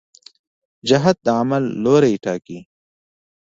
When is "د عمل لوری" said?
1.25-2.15